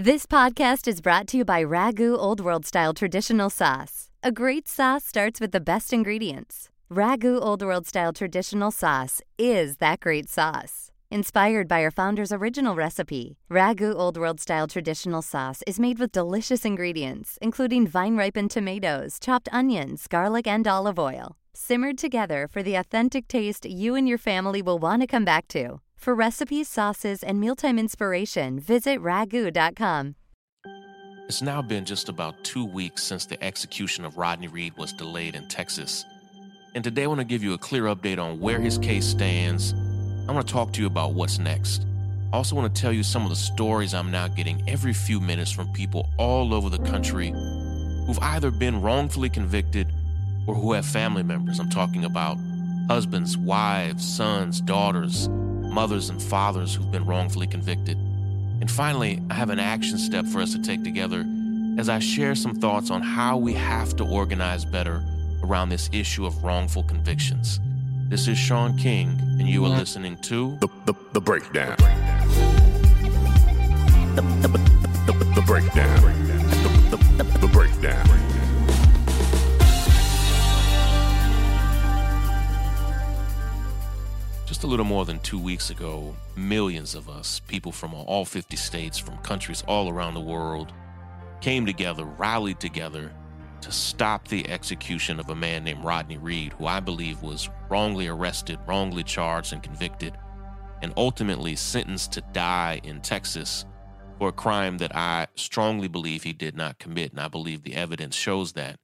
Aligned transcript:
This 0.00 0.26
podcast 0.26 0.86
is 0.86 1.00
brought 1.00 1.26
to 1.26 1.38
you 1.38 1.44
by 1.44 1.64
Ragu 1.64 2.16
Old 2.16 2.40
World 2.40 2.64
Style 2.64 2.94
Traditional 2.94 3.50
Sauce. 3.50 4.10
A 4.22 4.30
great 4.30 4.68
sauce 4.68 5.04
starts 5.04 5.40
with 5.40 5.50
the 5.50 5.58
best 5.58 5.92
ingredients. 5.92 6.68
Ragu 6.88 7.42
Old 7.42 7.62
World 7.62 7.84
Style 7.84 8.12
Traditional 8.12 8.70
Sauce 8.70 9.20
is 9.38 9.78
that 9.78 9.98
great 9.98 10.28
sauce. 10.28 10.92
Inspired 11.10 11.66
by 11.66 11.82
our 11.82 11.90
founder's 11.90 12.30
original 12.30 12.76
recipe, 12.76 13.38
Ragu 13.50 13.92
Old 13.92 14.16
World 14.16 14.38
Style 14.38 14.68
Traditional 14.68 15.20
Sauce 15.20 15.64
is 15.66 15.80
made 15.80 15.98
with 15.98 16.12
delicious 16.12 16.64
ingredients, 16.64 17.36
including 17.42 17.84
vine 17.84 18.16
ripened 18.16 18.52
tomatoes, 18.52 19.18
chopped 19.18 19.48
onions, 19.50 20.06
garlic, 20.06 20.46
and 20.46 20.68
olive 20.68 21.00
oil, 21.00 21.36
simmered 21.54 21.98
together 21.98 22.46
for 22.46 22.62
the 22.62 22.76
authentic 22.76 23.26
taste 23.26 23.66
you 23.68 23.96
and 23.96 24.08
your 24.08 24.16
family 24.16 24.62
will 24.62 24.78
want 24.78 25.02
to 25.02 25.08
come 25.08 25.24
back 25.24 25.48
to. 25.48 25.80
For 25.98 26.14
recipes, 26.14 26.68
sauces, 26.68 27.24
and 27.24 27.40
mealtime 27.40 27.76
inspiration, 27.76 28.60
visit 28.60 29.00
ragu.com. 29.00 30.14
It's 31.26 31.42
now 31.42 31.60
been 31.60 31.84
just 31.84 32.08
about 32.08 32.42
two 32.44 32.64
weeks 32.64 33.02
since 33.02 33.26
the 33.26 33.42
execution 33.44 34.04
of 34.04 34.16
Rodney 34.16 34.46
Reed 34.46 34.74
was 34.78 34.92
delayed 34.92 35.34
in 35.34 35.48
Texas. 35.48 36.04
And 36.76 36.84
today 36.84 37.02
I 37.02 37.06
want 37.08 37.18
to 37.18 37.26
give 37.26 37.42
you 37.42 37.52
a 37.52 37.58
clear 37.58 37.82
update 37.84 38.18
on 38.18 38.38
where 38.38 38.60
his 38.60 38.78
case 38.78 39.06
stands. 39.06 39.74
I 40.28 40.32
want 40.32 40.46
to 40.46 40.52
talk 40.52 40.72
to 40.74 40.80
you 40.80 40.86
about 40.86 41.14
what's 41.14 41.40
next. 41.40 41.84
I 42.32 42.36
also 42.36 42.54
want 42.54 42.72
to 42.72 42.80
tell 42.80 42.92
you 42.92 43.02
some 43.02 43.24
of 43.24 43.30
the 43.30 43.36
stories 43.36 43.92
I'm 43.92 44.12
now 44.12 44.28
getting 44.28 44.62
every 44.68 44.92
few 44.92 45.18
minutes 45.18 45.50
from 45.50 45.70
people 45.72 46.08
all 46.16 46.54
over 46.54 46.70
the 46.70 46.78
country 46.78 47.30
who've 48.06 48.20
either 48.20 48.52
been 48.52 48.80
wrongfully 48.80 49.30
convicted 49.30 49.88
or 50.46 50.54
who 50.54 50.72
have 50.74 50.86
family 50.86 51.24
members. 51.24 51.58
I'm 51.58 51.68
talking 51.68 52.04
about 52.04 52.38
husbands, 52.88 53.36
wives, 53.36 54.06
sons, 54.06 54.60
daughters, 54.60 55.28
mothers 55.68 56.08
and 56.08 56.22
fathers 56.22 56.74
who've 56.74 56.90
been 56.90 57.04
wrongfully 57.04 57.46
convicted. 57.46 57.96
And 58.60 58.70
finally, 58.70 59.22
I 59.30 59.34
have 59.34 59.50
an 59.50 59.60
action 59.60 59.98
step 59.98 60.26
for 60.26 60.40
us 60.40 60.52
to 60.52 60.62
take 60.62 60.82
together 60.82 61.24
as 61.78 61.88
I 61.88 62.00
share 62.00 62.34
some 62.34 62.54
thoughts 62.54 62.90
on 62.90 63.02
how 63.02 63.36
we 63.36 63.52
have 63.52 63.94
to 63.96 64.04
organize 64.04 64.64
better 64.64 65.04
around 65.44 65.68
this 65.68 65.88
issue 65.92 66.26
of 66.26 66.42
wrongful 66.42 66.82
convictions. 66.82 67.60
This 68.08 68.26
is 68.26 68.36
Shaun 68.36 68.76
King, 68.76 69.16
and 69.38 69.48
you 69.48 69.64
are 69.64 69.68
listening 69.68 70.16
to 70.22 70.56
The, 70.60 70.68
the, 70.86 70.94
the 71.12 71.20
breakdown. 71.20 71.76
The, 74.16 74.22
the, 74.40 74.48
the, 74.48 75.12
the, 75.12 75.24
the 75.34 75.42
breakdown. 75.46 76.00
The, 76.00 76.96
the, 76.96 77.22
the, 77.22 77.38
the 77.38 77.48
breakdown. 77.48 78.37
Just 84.58 84.64
a 84.64 84.70
little 84.70 84.84
more 84.84 85.04
than 85.04 85.20
two 85.20 85.38
weeks 85.38 85.70
ago, 85.70 86.16
millions 86.34 86.96
of 86.96 87.08
us, 87.08 87.38
people 87.46 87.70
from 87.70 87.94
all 87.94 88.24
50 88.24 88.56
states, 88.56 88.98
from 88.98 89.16
countries 89.18 89.62
all 89.68 89.88
around 89.88 90.14
the 90.14 90.20
world, 90.20 90.72
came 91.40 91.64
together, 91.64 92.04
rallied 92.04 92.58
together 92.58 93.12
to 93.60 93.70
stop 93.70 94.26
the 94.26 94.50
execution 94.50 95.20
of 95.20 95.30
a 95.30 95.34
man 95.36 95.62
named 95.62 95.84
Rodney 95.84 96.18
Reed, 96.18 96.54
who 96.54 96.66
I 96.66 96.80
believe 96.80 97.22
was 97.22 97.48
wrongly 97.70 98.08
arrested, 98.08 98.58
wrongly 98.66 99.04
charged, 99.04 99.52
and 99.52 99.62
convicted, 99.62 100.18
and 100.82 100.92
ultimately 100.96 101.54
sentenced 101.54 102.10
to 102.14 102.20
die 102.32 102.80
in 102.82 103.00
Texas 103.00 103.64
for 104.18 104.30
a 104.30 104.32
crime 104.32 104.78
that 104.78 104.92
I 104.92 105.28
strongly 105.36 105.86
believe 105.86 106.24
he 106.24 106.32
did 106.32 106.56
not 106.56 106.80
commit. 106.80 107.12
And 107.12 107.20
I 107.20 107.28
believe 107.28 107.62
the 107.62 107.76
evidence 107.76 108.16
shows 108.16 108.54
that. 108.54 108.80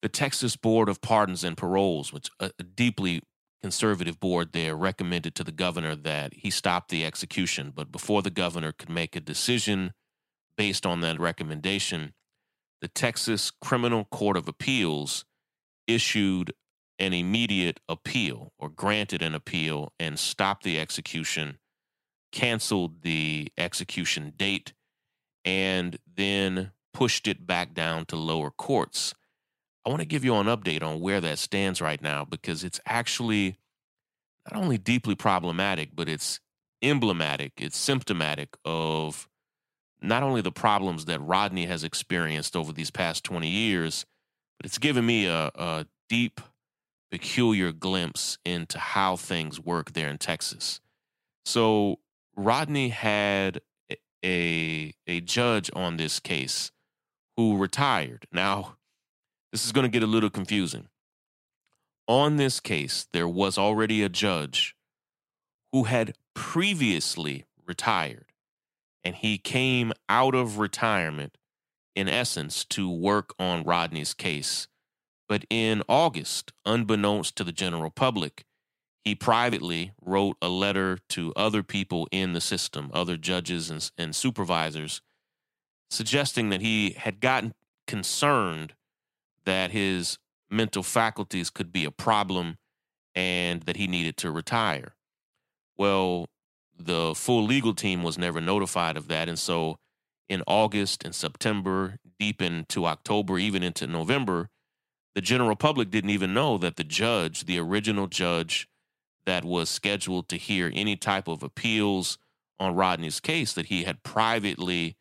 The 0.00 0.08
Texas 0.08 0.54
Board 0.54 0.88
of 0.88 1.00
Pardons 1.00 1.42
and 1.42 1.56
Paroles, 1.56 2.12
which 2.12 2.30
a, 2.38 2.52
a 2.56 2.62
deeply 2.62 3.20
conservative 3.62 4.18
board 4.18 4.52
there 4.52 4.74
recommended 4.74 5.34
to 5.34 5.44
the 5.44 5.52
governor 5.52 5.94
that 5.94 6.34
he 6.34 6.50
stop 6.50 6.88
the 6.88 7.04
execution. 7.04 7.72
But 7.74 7.92
before 7.92 8.22
the 8.22 8.30
governor 8.30 8.72
could 8.72 8.88
make 8.88 9.14
a 9.14 9.20
decision 9.20 9.92
based 10.56 10.86
on 10.86 11.00
that 11.00 11.20
recommendation, 11.20 12.14
the 12.80 12.88
Texas 12.88 13.50
Criminal 13.50 14.04
Court 14.04 14.36
of 14.36 14.48
Appeals 14.48 15.24
issued 15.86 16.52
an 16.98 17.12
immediate 17.12 17.80
appeal 17.88 18.52
or 18.58 18.68
granted 18.68 19.22
an 19.22 19.34
appeal 19.34 19.92
and 19.98 20.18
stopped 20.18 20.64
the 20.64 20.78
execution, 20.78 21.58
canceled 22.30 23.02
the 23.02 23.50
execution 23.56 24.32
date, 24.36 24.74
and 25.44 25.98
then 26.16 26.72
pushed 26.92 27.26
it 27.26 27.46
back 27.46 27.74
down 27.74 28.04
to 28.04 28.16
lower 28.16 28.50
courts. 28.50 29.14
I 29.84 29.88
want 29.88 30.00
to 30.00 30.06
give 30.06 30.24
you 30.24 30.34
an 30.36 30.46
update 30.46 30.82
on 30.82 31.00
where 31.00 31.20
that 31.20 31.38
stands 31.38 31.80
right 31.80 32.00
now 32.00 32.24
because 32.24 32.64
it's 32.64 32.80
actually 32.86 33.56
not 34.50 34.62
only 34.62 34.78
deeply 34.78 35.14
problematic, 35.14 35.90
but 35.94 36.08
it's 36.08 36.40
emblematic, 36.82 37.52
it's 37.56 37.78
symptomatic 37.78 38.56
of 38.64 39.28
not 40.02 40.22
only 40.22 40.40
the 40.40 40.52
problems 40.52 41.04
that 41.06 41.20
Rodney 41.20 41.66
has 41.66 41.84
experienced 41.84 42.56
over 42.56 42.72
these 42.72 42.90
past 42.90 43.24
20 43.24 43.48
years, 43.48 44.06
but 44.58 44.66
it's 44.66 44.78
given 44.78 45.04
me 45.04 45.26
a, 45.26 45.50
a 45.54 45.86
deep, 46.08 46.40
peculiar 47.10 47.72
glimpse 47.72 48.38
into 48.44 48.78
how 48.78 49.16
things 49.16 49.60
work 49.60 49.92
there 49.92 50.08
in 50.08 50.18
Texas. 50.18 50.80
So, 51.44 51.98
Rodney 52.36 52.90
had 52.90 53.60
a, 54.24 54.94
a 55.06 55.20
judge 55.20 55.70
on 55.74 55.96
this 55.96 56.20
case 56.20 56.70
who 57.36 57.56
retired. 57.56 58.26
Now, 58.32 58.76
this 59.52 59.64
is 59.64 59.72
going 59.72 59.84
to 59.84 59.90
get 59.90 60.02
a 60.02 60.06
little 60.06 60.30
confusing. 60.30 60.88
On 62.06 62.36
this 62.36 62.60
case, 62.60 63.06
there 63.12 63.28
was 63.28 63.58
already 63.58 64.02
a 64.02 64.08
judge 64.08 64.74
who 65.72 65.84
had 65.84 66.16
previously 66.34 67.44
retired, 67.66 68.26
and 69.04 69.14
he 69.14 69.38
came 69.38 69.92
out 70.08 70.34
of 70.34 70.58
retirement, 70.58 71.36
in 71.94 72.08
essence, 72.08 72.64
to 72.64 72.90
work 72.90 73.32
on 73.38 73.62
Rodney's 73.62 74.14
case. 74.14 74.66
But 75.28 75.44
in 75.48 75.82
August, 75.88 76.52
unbeknownst 76.66 77.36
to 77.36 77.44
the 77.44 77.52
general 77.52 77.90
public, 77.90 78.44
he 79.04 79.14
privately 79.14 79.92
wrote 80.02 80.36
a 80.42 80.48
letter 80.48 80.98
to 81.10 81.32
other 81.34 81.62
people 81.62 82.08
in 82.10 82.32
the 82.32 82.40
system, 82.40 82.90
other 82.92 83.16
judges 83.16 83.70
and, 83.70 83.90
and 83.96 84.14
supervisors, 84.14 85.00
suggesting 85.90 86.50
that 86.50 86.60
he 86.60 86.90
had 86.90 87.20
gotten 87.20 87.54
concerned 87.86 88.74
that 89.44 89.70
his 89.70 90.18
mental 90.50 90.82
faculties 90.82 91.50
could 91.50 91.72
be 91.72 91.84
a 91.84 91.90
problem 91.90 92.56
and 93.14 93.62
that 93.62 93.76
he 93.76 93.86
needed 93.86 94.16
to 94.18 94.30
retire. 94.30 94.94
Well, 95.76 96.26
the 96.78 97.14
full 97.14 97.44
legal 97.44 97.74
team 97.74 98.02
was 98.02 98.18
never 98.18 98.40
notified 98.40 98.96
of 98.96 99.08
that. 99.08 99.28
And 99.28 99.38
so 99.38 99.76
in 100.28 100.42
August 100.46 101.04
and 101.04 101.14
September, 101.14 101.96
deep 102.18 102.40
into 102.40 102.86
October, 102.86 103.38
even 103.38 103.62
into 103.62 103.86
November, 103.86 104.48
the 105.14 105.20
general 105.20 105.56
public 105.56 105.90
didn't 105.90 106.10
even 106.10 106.32
know 106.32 106.56
that 106.58 106.76
the 106.76 106.84
judge, 106.84 107.46
the 107.46 107.58
original 107.58 108.06
judge 108.06 108.68
that 109.26 109.44
was 109.44 109.68
scheduled 109.68 110.28
to 110.28 110.36
hear 110.36 110.70
any 110.74 110.96
type 110.96 111.28
of 111.28 111.42
appeals 111.42 112.18
on 112.58 112.74
Rodney's 112.74 113.20
case, 113.20 113.52
that 113.54 113.66
he 113.66 113.84
had 113.84 114.02
privately 114.02 114.96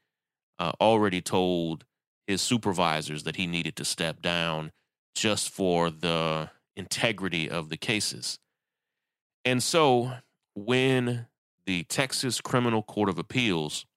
uh, 0.58 0.72
already 0.82 1.22
told 1.22 1.86
his 2.30 2.44
supervisors 2.44 3.24
that 3.24 3.38
he 3.38 3.48
needed 3.48 3.76
to 3.76 3.84
step 3.84 4.22
down 4.22 4.72
just 5.16 5.50
for 5.50 5.90
the 5.90 6.48
integrity 6.76 7.50
of 7.50 7.70
the 7.70 7.76
cases. 7.76 8.38
And 9.44 9.64
so 9.64 10.12
when 10.54 11.26
the 11.66 11.86
Texas 11.86 12.40
Criminal 12.40 12.84
Court 12.84 13.10
of 13.10 13.18
Appeals 13.18 13.88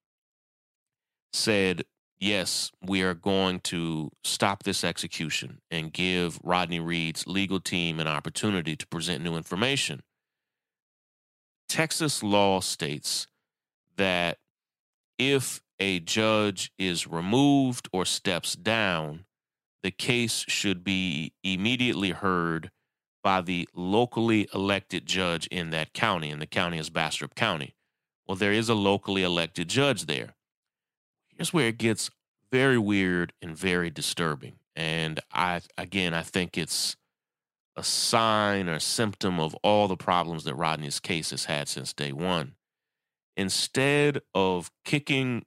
said, 1.31 1.83
yes, 2.19 2.71
we 2.83 3.03
are 3.03 3.13
going 3.13 3.59
to 3.59 4.09
stop 4.23 4.63
this 4.63 4.83
execution 4.83 5.61
and 5.69 5.93
give 5.93 6.39
Rodney 6.43 6.79
Reed's 6.79 7.27
legal 7.27 7.59
team 7.59 7.99
an 7.99 8.07
opportunity 8.07 8.75
to 8.75 8.87
present 8.87 9.23
new 9.23 9.35
information. 9.37 10.01
Texas 11.69 12.23
law 12.23 12.61
states 12.61 13.27
that 13.95 14.39
if 15.19 15.61
a 15.83 15.99
judge 15.99 16.71
is 16.79 17.07
removed 17.07 17.89
or 17.91 18.05
steps 18.05 18.55
down, 18.55 19.25
the 19.81 19.91
case 19.91 20.45
should 20.47 20.81
be 20.81 21.33
immediately 21.43 22.11
heard 22.11 22.71
by 23.21 23.41
the 23.41 23.67
locally 23.75 24.47
elected 24.53 25.05
judge 25.05 25.45
in 25.47 25.71
that 25.71 25.91
county, 25.91 26.29
and 26.29 26.41
the 26.41 26.47
county 26.47 26.77
is 26.77 26.89
Bastrop 26.89 27.35
County. 27.35 27.75
Well, 28.25 28.37
there 28.37 28.53
is 28.53 28.69
a 28.69 28.73
locally 28.73 29.23
elected 29.23 29.67
judge 29.67 30.05
there. 30.05 30.35
Here's 31.27 31.51
where 31.51 31.67
it 31.67 31.77
gets 31.77 32.09
very 32.49 32.77
weird 32.77 33.33
and 33.41 33.53
very 33.53 33.89
disturbing. 33.89 34.59
And 34.77 35.19
I, 35.33 35.63
again, 35.77 36.13
I 36.13 36.21
think 36.21 36.57
it's 36.57 36.95
a 37.75 37.83
sign 37.83 38.69
or 38.69 38.79
symptom 38.79 39.37
of 39.37 39.53
all 39.55 39.89
the 39.89 39.97
problems 39.97 40.45
that 40.45 40.55
Rodney's 40.55 41.01
case 41.01 41.31
has 41.31 41.43
had 41.45 41.67
since 41.67 41.91
day 41.91 42.13
one. 42.13 42.53
Instead 43.35 44.21
of 44.33 44.71
kicking 44.85 45.43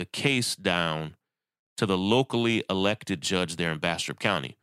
the, 0.00 0.06
case 0.06 0.56
down 0.56 1.16
to 1.76 1.86
the 1.86 1.98
locally 1.98 2.64
elected 2.68 3.20
judge 3.20 3.56
there 3.56 3.72
in 3.72 3.78
Bastrop 3.78 4.18
County, 4.18 4.58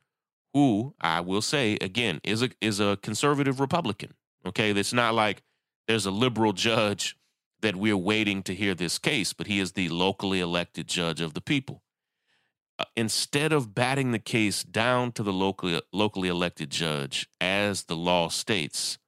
who 0.54 0.96
I 1.00 1.22
will 1.22 1.42
say 1.42 1.78
again 1.82 2.20
is 2.24 2.42
a 2.42 2.50
is 2.62 2.80
a 2.80 2.98
conservative 3.02 3.60
Republican. 3.60 4.14
Okay, 4.46 4.72
it's 4.72 4.94
not 4.94 5.14
like 5.14 5.44
there's 5.88 6.06
a 6.06 6.12
liberal 6.12 6.54
judge 6.54 7.18
that 7.62 7.76
we're 7.76 7.98
waiting 7.98 8.44
to 8.44 8.54
hear 8.54 8.76
this 8.76 9.00
case, 9.00 9.34
but 9.34 9.48
he 9.48 9.60
is 9.60 9.74
the 9.74 9.90
locally 9.90 10.40
elected 10.40 10.88
judge 10.88 11.22
of 11.22 11.34
the 11.34 11.42
people. 11.42 11.82
Uh, 12.80 12.86
instead 12.96 13.52
of 13.52 13.74
batting 13.74 14.12
the 14.12 14.20
case 14.20 14.64
down 14.64 15.12
to 15.12 15.24
the 15.24 15.34
locally 15.34 15.82
locally 15.92 16.30
elected 16.30 16.70
judge 16.70 17.28
as 17.42 17.84
the 17.84 17.96
law 17.96 18.30
states, 18.30 19.00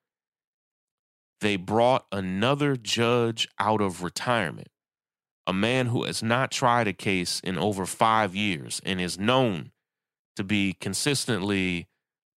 they 1.42 1.56
brought 1.56 2.06
another 2.12 2.76
judge 2.76 3.48
out 3.60 3.82
of 3.82 4.04
retirement, 4.04 4.70
a 5.50 5.54
man 5.54 5.88
who 5.88 6.04
has 6.04 6.22
not 6.22 6.52
tried 6.52 6.88
a 6.88 6.94
case 6.94 7.40
in 7.40 7.58
over 7.58 7.88
5 7.88 8.36
years 8.36 8.80
and 8.86 9.02
is 9.02 9.18
known 9.18 9.72
to 10.36 10.44
be 10.44 10.74
consistently 10.80 11.88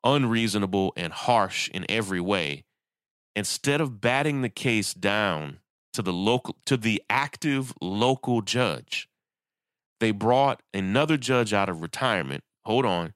unreasonable 0.02 0.94
and 0.96 1.12
harsh 1.12 1.68
in 1.74 1.84
every 1.90 2.20
way. 2.20 2.64
Instead 3.36 3.82
of 3.82 4.00
batting 4.00 4.40
the 4.40 4.48
case 4.48 4.94
down 4.94 5.58
to 5.92 6.00
the 6.00 6.12
local 6.12 6.56
to 6.64 6.78
the 6.78 7.02
active 7.10 7.74
local 7.82 8.40
judge, 8.40 9.10
they 10.00 10.10
brought 10.10 10.62
another 10.72 11.18
judge 11.18 11.52
out 11.52 11.68
of 11.68 11.82
retirement, 11.82 12.42
hold 12.64 12.86
on, 12.86 13.12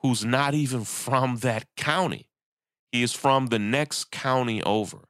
who's 0.00 0.24
not 0.24 0.52
even 0.52 0.82
from 0.82 1.36
that 1.38 1.64
county. 1.76 2.28
He 2.90 3.04
is 3.04 3.12
from 3.12 3.46
the 3.46 3.60
next 3.60 4.10
county 4.10 4.64
over. 4.64 5.04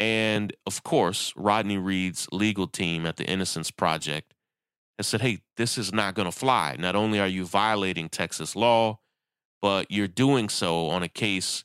And 0.00 0.52
of 0.66 0.82
course, 0.82 1.32
Rodney 1.36 1.78
Reed's 1.78 2.28
legal 2.30 2.66
team 2.66 3.04
at 3.04 3.16
the 3.16 3.24
Innocence 3.24 3.70
Project 3.70 4.34
has 4.96 5.06
said, 5.06 5.20
hey, 5.20 5.40
this 5.56 5.78
is 5.78 5.92
not 5.92 6.14
going 6.14 6.26
to 6.26 6.36
fly. 6.36 6.76
Not 6.78 6.96
only 6.96 7.20
are 7.20 7.26
you 7.26 7.44
violating 7.44 8.08
Texas 8.08 8.54
law, 8.54 9.00
but 9.60 9.90
you're 9.90 10.08
doing 10.08 10.48
so 10.48 10.88
on 10.88 11.02
a 11.02 11.08
case 11.08 11.64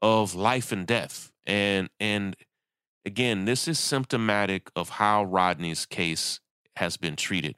of 0.00 0.34
life 0.34 0.70
and 0.70 0.86
death. 0.86 1.32
And 1.46 1.88
and 1.98 2.36
again, 3.04 3.44
this 3.44 3.66
is 3.66 3.78
symptomatic 3.78 4.70
of 4.76 4.90
how 4.90 5.24
Rodney's 5.24 5.86
case 5.86 6.40
has 6.76 6.96
been 6.96 7.16
treated. 7.16 7.56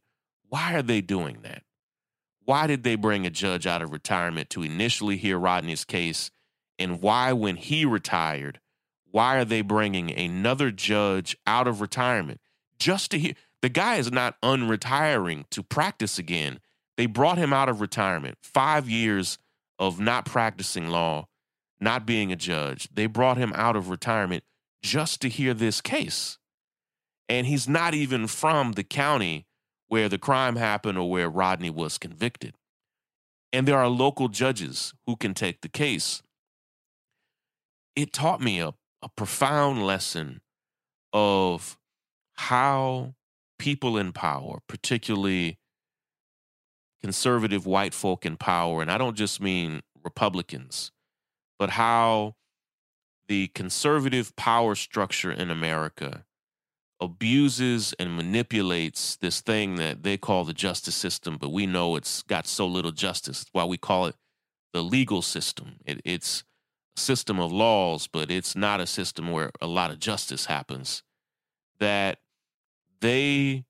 Why 0.48 0.74
are 0.74 0.82
they 0.82 1.00
doing 1.00 1.40
that? 1.42 1.62
Why 2.44 2.66
did 2.66 2.82
they 2.82 2.96
bring 2.96 3.26
a 3.26 3.30
judge 3.30 3.66
out 3.66 3.82
of 3.82 3.92
retirement 3.92 4.48
to 4.50 4.62
initially 4.62 5.16
hear 5.16 5.38
Rodney's 5.38 5.84
case? 5.84 6.30
And 6.78 7.02
why, 7.02 7.32
when 7.34 7.56
he 7.56 7.84
retired, 7.84 8.60
why 9.10 9.36
are 9.36 9.44
they 9.44 9.62
bringing 9.62 10.10
another 10.10 10.70
judge 10.70 11.36
out 11.46 11.66
of 11.66 11.80
retirement 11.80 12.40
just 12.78 13.10
to 13.10 13.18
hear? 13.18 13.34
The 13.62 13.68
guy 13.68 13.96
is 13.96 14.10
not 14.10 14.40
unretiring 14.42 15.48
to 15.50 15.62
practice 15.62 16.18
again. 16.18 16.60
They 16.96 17.06
brought 17.06 17.38
him 17.38 17.52
out 17.52 17.68
of 17.68 17.80
retirement, 17.80 18.38
five 18.42 18.88
years 18.88 19.38
of 19.78 20.00
not 20.00 20.26
practicing 20.26 20.88
law, 20.88 21.28
not 21.80 22.06
being 22.06 22.32
a 22.32 22.36
judge. 22.36 22.88
They 22.92 23.06
brought 23.06 23.36
him 23.36 23.52
out 23.54 23.76
of 23.76 23.90
retirement 23.90 24.44
just 24.82 25.20
to 25.22 25.28
hear 25.28 25.54
this 25.54 25.80
case. 25.80 26.38
And 27.28 27.46
he's 27.46 27.68
not 27.68 27.94
even 27.94 28.26
from 28.26 28.72
the 28.72 28.84
county 28.84 29.46
where 29.88 30.08
the 30.08 30.18
crime 30.18 30.56
happened 30.56 30.98
or 30.98 31.10
where 31.10 31.28
Rodney 31.28 31.70
was 31.70 31.98
convicted. 31.98 32.54
And 33.52 33.66
there 33.66 33.78
are 33.78 33.88
local 33.88 34.28
judges 34.28 34.94
who 35.06 35.16
can 35.16 35.34
take 35.34 35.60
the 35.60 35.68
case. 35.68 36.22
It 37.96 38.12
taught 38.12 38.40
me 38.40 38.60
a, 38.60 38.74
a 39.02 39.08
profound 39.08 39.84
lesson 39.84 40.40
of 41.12 41.78
how 42.34 43.14
people 43.58 43.96
in 43.98 44.12
power, 44.12 44.60
particularly 44.66 45.58
conservative 47.00 47.66
white 47.66 47.94
folk 47.94 48.26
in 48.26 48.36
power, 48.36 48.82
and 48.82 48.90
I 48.90 48.98
don't 48.98 49.16
just 49.16 49.40
mean 49.40 49.82
Republicans, 50.02 50.92
but 51.58 51.70
how 51.70 52.36
the 53.28 53.48
conservative 53.48 54.34
power 54.36 54.74
structure 54.74 55.30
in 55.30 55.50
America 55.50 56.24
abuses 57.00 57.94
and 57.98 58.14
manipulates 58.14 59.16
this 59.16 59.40
thing 59.40 59.76
that 59.76 60.02
they 60.02 60.16
call 60.16 60.44
the 60.44 60.52
justice 60.52 60.94
system, 60.94 61.38
but 61.40 61.50
we 61.50 61.66
know 61.66 61.96
it's 61.96 62.22
got 62.22 62.46
so 62.46 62.66
little 62.66 62.92
justice. 62.92 63.46
Why 63.52 63.64
we 63.64 63.78
call 63.78 64.06
it 64.06 64.16
the 64.72 64.82
legal 64.82 65.22
system. 65.22 65.76
It, 65.84 66.00
it's 66.04 66.44
system 67.00 67.40
of 67.40 67.52
laws, 67.52 68.06
but 68.06 68.30
it's 68.30 68.54
not 68.54 68.80
a 68.80 68.86
system 68.86 69.30
where 69.30 69.50
a 69.60 69.66
lot 69.66 69.90
of 69.90 69.98
justice 69.98 70.46
happens. 70.46 71.02
That 71.78 72.18
they 73.00 73.64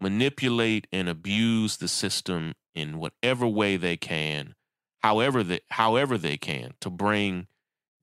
manipulate 0.00 0.86
and 0.92 1.08
abuse 1.08 1.76
the 1.76 1.88
system 1.88 2.54
in 2.74 2.98
whatever 2.98 3.46
way 3.46 3.76
they 3.76 3.96
can, 3.96 4.54
however 5.02 5.42
they 5.42 5.60
however 5.70 6.16
they 6.16 6.36
can, 6.36 6.74
to 6.80 6.90
bring 6.90 7.48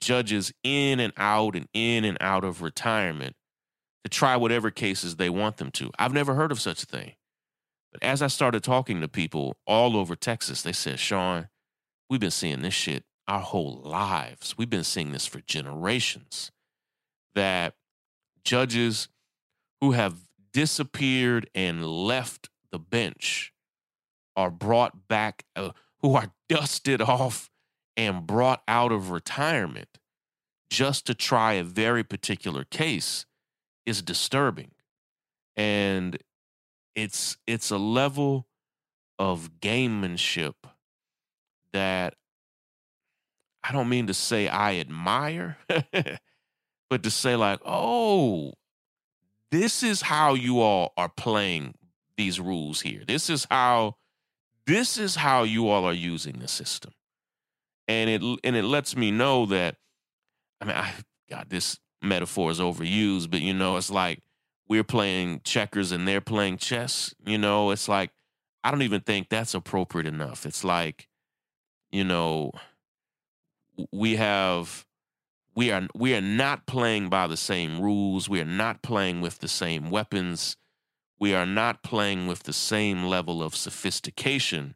judges 0.02 0.54
in 0.64 1.00
and 1.00 1.14
out 1.18 1.56
and 1.56 1.68
in 1.74 2.04
and 2.04 2.18
out 2.20 2.44
of 2.44 2.62
retirement 2.62 3.36
to 4.04 4.10
try 4.10 4.36
whatever 4.36 4.70
cases 4.70 5.16
they 5.16 5.30
want 5.30 5.58
them 5.58 5.72
to. 5.72 5.90
I've 5.98 6.14
never 6.14 6.36
heard 6.36 6.52
of 6.52 6.60
such 6.60 6.84
a 6.84 6.86
thing. 6.86 7.14
But 7.92 8.04
as 8.04 8.22
I 8.22 8.28
started 8.28 8.64
talking 8.64 9.02
to 9.02 9.08
people 9.08 9.58
all 9.66 9.96
over 9.96 10.16
Texas, 10.16 10.62
they 10.62 10.74
said, 10.74 11.00
Shaun, 11.00 11.48
we've 12.10 12.20
been 12.20 12.30
seeing 12.30 12.62
this 12.62 12.74
shit 12.74 13.04
our 13.28 13.40
whole 13.40 13.82
lives. 13.84 14.58
We've 14.58 14.70
been 14.70 14.84
seeing 14.84 15.12
this 15.12 15.26
for 15.26 15.42
generations. 15.42 16.52
That 17.34 17.76
judges 18.44 19.10
who 19.82 19.92
have 19.92 20.16
disappeared 20.54 21.50
and 21.54 21.86
left 21.86 22.50
the 22.72 22.80
bench 22.80 23.54
are 24.36 24.52
brought 24.52 25.08
back, 25.08 25.44
uh, 25.56 25.72
who 26.02 26.16
are 26.16 26.32
dusted 26.50 27.02
off 27.02 27.50
and 27.98 28.28
brought 28.28 28.62
out 28.68 28.92
of 28.92 29.10
retirement 29.10 29.98
just 30.70 31.06
to 31.08 31.14
try 31.14 31.54
a 31.54 31.64
very 31.64 32.04
particular 32.04 32.64
case 32.64 33.26
is 33.86 34.02
disturbing. 34.02 34.72
And 35.56 36.18
it's 36.96 37.38
it's 37.48 37.72
a 37.72 37.78
level 37.78 38.48
of 39.18 39.60
gamemanship 39.62 40.56
that 41.72 42.16
I 43.68 43.72
don't 43.72 43.90
mean 43.90 44.08
to 44.08 44.14
say 44.14 44.48
I 44.48 44.76
admire, 44.76 45.58
but 46.90 47.04
to 47.04 47.10
say 47.10 47.36
like, 47.36 47.60
oh, 47.66 48.54
this 49.52 49.82
is 49.82 50.04
how 50.04 50.36
you 50.36 50.60
all 50.60 50.94
are 50.98 51.10
playing 51.10 51.74
these 52.16 52.40
rules 52.40 52.82
here. 52.82 53.04
This 53.08 53.30
is 53.30 53.48
how 53.50 53.96
this 54.68 54.98
is 54.98 55.16
how 55.16 55.44
you 55.44 55.68
all 55.70 55.86
are 55.86 55.94
using 55.94 56.40
the 56.40 56.48
system. 56.48 56.92
And 57.88 58.10
it 58.10 58.22
and 58.44 58.56
it 58.56 58.64
lets 58.64 58.96
me 58.96 59.12
know 59.12 59.46
that 59.48 59.78
I 60.62 60.66
mean 60.66 60.76
I 60.76 60.94
God 61.30 61.48
this 61.50 61.80
metaphor 62.02 62.52
is 62.52 62.60
overused, 62.60 63.32
but 63.32 63.42
you 63.42 63.54
know, 63.54 63.78
it's 63.78 63.90
like 63.90 64.22
we're 64.68 64.84
playing 64.84 65.42
checkers 65.44 65.92
and 65.92 66.08
they're 66.08 66.22
playing 66.22 66.58
chess. 66.58 67.14
You 67.26 67.38
know, 67.38 67.72
it's 67.72 67.88
like 67.88 68.12
I 68.64 68.72
don't 68.72 68.84
even 68.84 69.02
think 69.02 69.30
that's 69.30 69.54
appropriate 69.54 70.08
enough. 70.08 70.46
It's 70.46 70.64
like, 70.64 71.08
you 71.92 72.04
know, 72.04 72.52
we 73.92 74.16
have 74.16 74.86
we 75.56 75.72
are 75.72 75.88
we 75.96 76.14
are 76.14 76.22
not 76.22 76.66
playing 76.66 77.10
by 77.10 77.28
the 77.28 77.38
same 77.38 77.80
rules. 77.80 78.30
We 78.30 78.42
are 78.42 78.46
not 78.46 78.82
playing 78.82 79.22
with 79.22 79.40
the 79.40 79.48
same 79.48 79.90
weapons. 79.90 80.58
We 81.20 81.34
are 81.34 81.46
not 81.46 81.82
playing 81.82 82.28
with 82.28 82.44
the 82.44 82.54
same 82.54 83.06
level 83.06 83.42
of 83.42 83.56
sophistication 83.56 84.76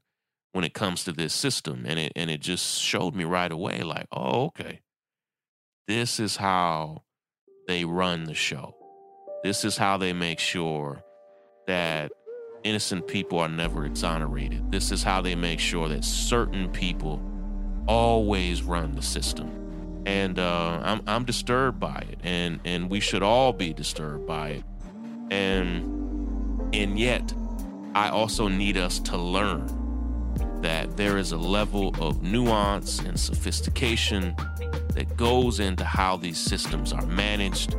when 0.53 0.63
it 0.63 0.73
comes 0.73 1.03
to 1.03 1.11
this 1.11 1.33
system. 1.33 1.83
And 1.85 1.99
it 1.99 2.13
and 2.15 2.29
it 2.29 2.39
just 2.39 2.81
showed 2.81 3.13
me 3.13 3.25
right 3.25 3.51
away, 3.51 3.81
like, 3.81 4.07
oh, 4.11 4.45
okay. 4.45 4.81
This 5.87 6.19
is 6.19 6.37
how 6.37 7.03
they 7.67 7.83
run 7.83 8.25
the 8.25 8.33
show. 8.33 8.75
This 9.43 9.65
is 9.65 9.77
how 9.77 9.97
they 9.97 10.13
make 10.13 10.39
sure 10.39 11.03
that 11.67 12.11
innocent 12.63 13.07
people 13.07 13.39
are 13.39 13.49
never 13.49 13.85
exonerated. 13.85 14.71
This 14.71 14.91
is 14.91 15.03
how 15.03 15.21
they 15.21 15.35
make 15.35 15.59
sure 15.59 15.89
that 15.89 16.03
certain 16.03 16.69
people 16.71 17.21
always 17.87 18.63
run 18.63 18.93
the 18.93 19.01
system. 19.01 20.03
And 20.05 20.39
uh, 20.39 20.79
I'm 20.83 21.01
I'm 21.07 21.25
disturbed 21.25 21.79
by 21.79 22.05
it, 22.09 22.19
and 22.23 22.59
and 22.65 22.89
we 22.89 22.99
should 22.99 23.21
all 23.21 23.53
be 23.53 23.73
disturbed 23.73 24.25
by 24.25 24.49
it. 24.49 24.63
And 25.29 26.73
and 26.73 26.97
yet, 26.97 27.33
I 27.93 28.09
also 28.09 28.47
need 28.47 28.77
us 28.77 28.99
to 28.99 29.17
learn 29.17 29.67
that 30.61 30.97
there 30.97 31.17
is 31.17 31.31
a 31.31 31.37
level 31.37 31.95
of 31.99 32.21
nuance 32.21 32.99
and 32.99 33.19
sophistication 33.19 34.35
that 34.93 35.15
goes 35.15 35.59
into 35.59 35.83
how 35.83 36.17
these 36.17 36.37
systems 36.37 36.91
are 36.93 37.05
managed. 37.05 37.75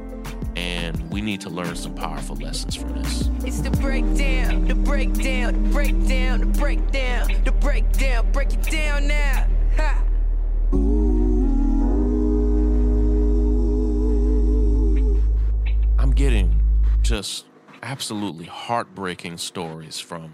And 0.57 1.11
we 1.11 1.21
need 1.21 1.41
to 1.43 1.51
learn 1.51 1.77
some 1.77 1.95
powerful 1.95 2.37
lessons 2.37 2.75
from 2.75 2.95
this. 2.95 3.29
It's 3.45 3.61
the 3.61 3.71
breakdown, 3.71 4.67
the 4.67 4.75
breakdown, 4.75 5.65
the 5.65 5.71
breakdown, 5.71 6.41
the 6.41 6.47
breakdown, 6.47 7.45
the 7.45 7.53
breakdown, 7.53 8.33
break 8.33 8.53
it 8.53 8.63
down 8.63 9.07
now. 9.07 9.47
I'm 15.99 16.13
getting 16.15 16.61
just 17.03 17.47
absolutely 17.83 18.47
heartbreaking 18.47 19.39
stories 19.39 19.99
from 19.99 20.33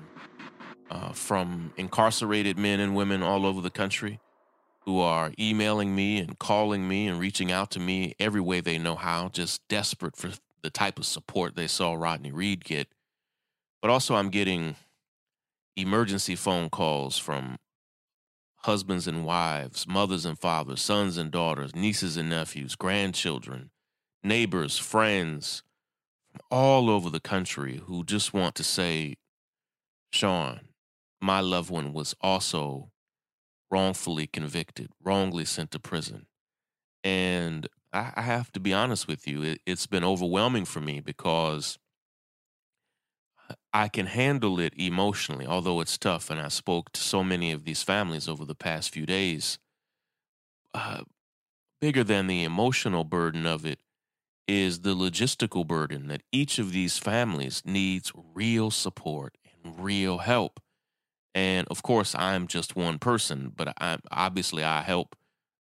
uh, 0.91 1.13
from 1.13 1.73
incarcerated 1.77 2.59
men 2.59 2.81
and 2.81 2.95
women 2.95 3.23
all 3.23 3.45
over 3.45 3.61
the 3.61 3.71
country 3.71 4.21
who 4.87 5.01
are 5.01 5.33
emailing 5.39 5.95
me 5.95 6.19
and 6.19 6.39
calling 6.39 6.87
me 6.87 7.09
and 7.09 7.19
reaching 7.19 7.51
out 7.51 7.73
to 7.73 7.81
me 7.81 8.15
every 8.21 8.41
way 8.41 8.61
they 8.61 8.79
know 8.79 8.95
how, 8.95 9.29
just 9.29 9.61
desperate 9.69 10.17
for 10.17 10.31
the 10.63 10.71
type 10.71 10.99
of 10.99 11.05
support 11.05 11.57
they 11.57 11.67
saw 11.67 11.95
Rodney 11.95 12.31
Reed 12.31 12.65
get, 12.65 12.87
but 13.83 13.91
also 13.91 14.15
I'm 14.15 14.31
getting 14.31 14.77
emergency 15.77 16.37
phone 16.37 16.71
calls 16.71 17.19
from 17.19 17.57
husbands 18.67 19.07
and 19.07 19.25
wives, 19.25 19.87
mothers 19.87 20.27
and 20.27 20.37
fathers, 20.39 20.83
sons 20.83 21.17
and 21.17 21.31
daughters, 21.31 21.75
nieces 21.77 22.17
and 22.17 22.29
nephews, 22.29 22.75
grandchildren, 22.75 23.71
neighbors, 24.25 24.77
friends 24.77 25.63
from 26.29 26.41
all 26.51 26.91
over 26.91 27.09
the 27.09 27.21
country 27.21 27.81
who 27.87 28.03
just 28.03 28.35
want 28.35 28.57
to 28.57 28.65
say, 28.65 29.15
Shaun, 30.11 30.61
my 31.21 31.39
loved 31.39 31.71
one 31.71 31.93
was 31.93 32.17
also 32.21 32.91
wrongfully 33.71 34.27
convicted, 34.27 34.91
wrongly 35.01 35.45
sent 35.45 35.71
to 35.71 35.79
prison. 35.79 36.27
And 37.05 37.69
I, 37.93 38.21
have 38.21 38.51
to 38.53 38.61
be 38.61 38.73
honest 38.73 39.07
with 39.07 39.29
you, 39.29 39.43
it, 39.43 39.61
it's 39.65 39.87
been 39.87 40.05
overwhelming 40.05 40.65
for 40.65 40.81
me 40.81 41.01
because 41.01 41.79
I 43.73 43.89
can 43.89 44.07
handle 44.07 44.59
it 44.59 44.73
emotionally, 44.77 45.47
although 45.47 45.81
it's 45.81 45.99
tough. 45.99 46.31
And 46.31 46.41
I 46.41 46.49
spoke 46.49 46.93
to 46.93 47.01
so 47.01 47.23
many 47.23 47.53
of 47.53 47.65
these 47.65 47.83
families 47.83 48.29
over 48.29 48.45
the 48.45 48.55
past 48.55 48.93
few 48.93 49.07
days. 49.07 49.59
Uh, 50.75 51.03
bigger 51.81 52.05
than 52.05 52.27
the 52.27 52.45
emotional 52.45 53.05
burden 53.05 53.47
of 53.47 53.65
it 53.65 53.81
is 54.49 54.81
the 54.81 54.95
logistical 54.95 55.67
burden 55.67 56.09
that 56.09 56.23
each 56.33 56.59
of 56.59 56.73
these 56.73 56.99
families 56.99 57.63
needs 57.65 58.13
real 58.35 58.71
support 58.71 59.37
and 59.63 59.79
real 59.83 60.19
help. 60.19 60.61
And 61.35 61.67
of 61.69 61.83
course, 61.83 62.15
I'm 62.15 62.47
just 62.47 62.77
one 62.77 62.99
person, 62.99 63.53
but 63.55 63.75
I 63.81 63.99
obviously 64.11 64.65
I 64.65 64.83
help 64.83 65.17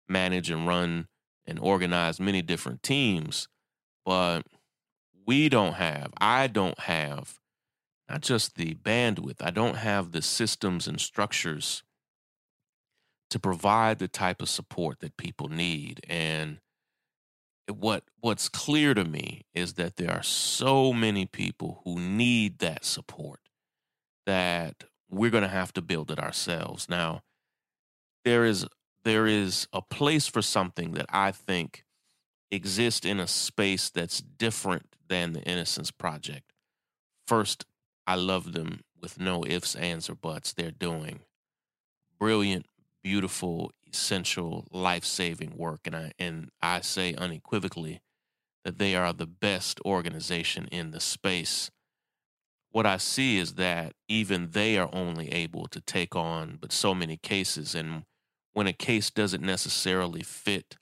manage 0.08 0.50
and 0.50 0.66
run 0.66 1.08
and 1.46 1.58
organize 1.58 2.18
many 2.18 2.42
different 2.42 2.82
teams. 2.82 3.48
But 4.04 4.42
we 5.26 5.48
don't 5.48 5.74
have, 5.74 6.12
I 6.18 6.46
don't 6.46 6.78
have 6.80 7.40
not 8.08 8.20
just 8.20 8.56
the 8.56 8.74
bandwidth, 8.74 9.40
I 9.40 9.50
don't 9.50 9.76
have 9.76 10.12
the 10.12 10.22
systems 10.22 10.86
and 10.86 11.00
structures 11.00 11.82
to 13.30 13.38
provide 13.38 13.98
the 13.98 14.08
type 14.08 14.40
of 14.40 14.48
support 14.48 15.00
that 15.00 15.16
people 15.16 15.48
need. 15.48 16.00
And 16.08 16.58
what 17.68 18.04
what's 18.20 18.48
clear 18.48 18.94
to 18.94 19.04
me 19.04 19.42
is 19.54 19.74
that 19.74 19.96
there 19.96 20.12
are 20.12 20.22
so 20.22 20.92
many 20.92 21.26
people 21.26 21.80
who 21.84 21.98
need 21.98 22.60
that 22.60 22.84
support 22.84 23.40
that 24.24 24.84
we're 25.10 25.30
going 25.30 25.42
to 25.42 25.48
have 25.48 25.72
to 25.72 25.82
build 25.82 26.10
it 26.10 26.18
ourselves. 26.18 26.88
Now, 26.88 27.22
there 28.24 28.44
is 28.44 28.66
there 29.04 29.26
is 29.26 29.68
a 29.72 29.82
place 29.82 30.26
for 30.26 30.42
something 30.42 30.92
that 30.92 31.06
I 31.08 31.32
think 31.32 31.84
exists 32.50 33.06
in 33.06 33.20
a 33.20 33.26
space 33.26 33.90
that's 33.90 34.20
different 34.20 34.96
than 35.08 35.32
the 35.32 35.42
Innocence 35.42 35.90
Project. 35.90 36.52
First, 37.26 37.66
I 38.06 38.14
love 38.14 38.52
them 38.52 38.80
with 39.00 39.20
no 39.20 39.44
ifs, 39.44 39.74
ands, 39.74 40.08
or 40.08 40.14
buts. 40.14 40.52
They're 40.52 40.70
doing 40.70 41.20
brilliant, 42.18 42.66
beautiful, 43.02 43.72
essential, 43.86 44.66
life 44.70 45.04
saving 45.04 45.56
work. 45.56 45.80
And 45.84 45.96
I 45.96 46.12
and 46.18 46.50
I 46.60 46.80
say 46.80 47.14
unequivocally 47.14 48.00
that 48.64 48.78
they 48.78 48.94
are 48.94 49.12
the 49.12 49.26
best 49.26 49.80
organization 49.84 50.68
in 50.72 50.90
the 50.90 51.00
space. 51.00 51.70
What 52.70 52.86
I 52.86 52.96
see 52.96 53.38
is 53.38 53.54
that 53.54 53.92
even 54.08 54.50
they 54.50 54.76
are 54.76 54.90
only 54.92 55.32
able 55.32 55.66
to 55.68 55.80
take 55.80 56.14
on 56.14 56.58
but 56.60 56.72
so 56.72 56.94
many 56.94 57.16
cases. 57.16 57.74
And 57.74 58.04
when 58.52 58.66
a 58.66 58.72
case 58.72 59.10
doesn't 59.10 59.42
necessarily 59.42 60.22
fit 60.22 60.76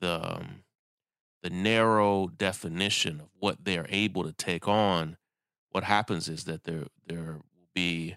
the 0.00 0.36
um, 0.36 0.64
the 1.42 1.50
narrow 1.50 2.26
definition 2.26 3.20
of 3.20 3.28
what 3.38 3.64
they're 3.64 3.86
able 3.90 4.24
to 4.24 4.32
take 4.32 4.66
on, 4.66 5.18
what 5.74 5.84
happens 5.84 6.28
is 6.28 6.44
that 6.44 6.62
there 6.64 6.84
there 7.04 7.32
will 7.32 7.68
be 7.74 8.16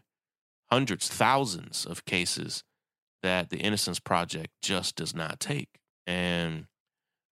hundreds, 0.72 1.10
thousands 1.10 1.86
of 1.88 2.06
cases 2.06 2.64
that 3.24 3.50
the 3.50 3.58
Innocence 3.58 4.00
Project 4.00 4.50
just 4.62 4.96
does 4.96 5.16
not 5.16 5.40
take. 5.40 5.80
And 6.06 6.68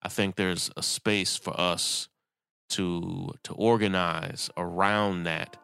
I 0.01 0.09
think 0.09 0.35
there's 0.35 0.71
a 0.75 0.81
space 0.81 1.37
for 1.37 1.57
us 1.59 2.09
to 2.69 3.35
to 3.43 3.53
organize 3.53 4.49
around 4.57 5.23
that. 5.25 5.57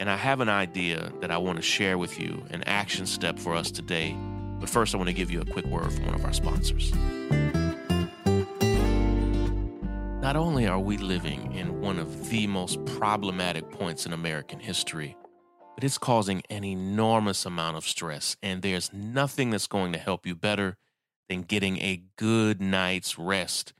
And 0.00 0.10
I 0.10 0.16
have 0.16 0.40
an 0.40 0.48
idea 0.48 1.12
that 1.20 1.30
I 1.30 1.38
want 1.38 1.56
to 1.56 1.62
share 1.62 1.96
with 1.96 2.18
you, 2.20 2.44
an 2.50 2.64
action 2.64 3.06
step 3.06 3.38
for 3.38 3.54
us 3.54 3.70
today. 3.70 4.16
But 4.58 4.68
first, 4.68 4.94
I 4.94 4.98
want 4.98 5.08
to 5.08 5.14
give 5.14 5.30
you 5.30 5.40
a 5.40 5.44
quick 5.44 5.66
word 5.66 5.92
from 5.92 6.06
one 6.06 6.14
of 6.14 6.24
our 6.24 6.32
sponsors. 6.32 6.92
Not 10.28 10.36
only 10.36 10.66
are 10.66 10.78
we 10.78 10.98
living 10.98 11.54
in 11.54 11.80
one 11.80 11.98
of 11.98 12.28
the 12.28 12.46
most 12.46 12.84
problematic 12.84 13.70
points 13.70 14.04
in 14.04 14.12
American 14.12 14.60
history, 14.60 15.16
but 15.74 15.82
it's 15.82 15.96
causing 15.96 16.42
an 16.50 16.64
enormous 16.64 17.46
amount 17.46 17.78
of 17.78 17.86
stress, 17.86 18.36
and 18.42 18.60
there's 18.60 18.92
nothing 18.92 19.48
that's 19.48 19.66
going 19.66 19.94
to 19.94 19.98
help 19.98 20.26
you 20.26 20.34
better 20.34 20.76
than 21.30 21.40
getting 21.40 21.78
a 21.78 22.02
good 22.16 22.60
night's 22.60 23.18
rest. 23.18 23.72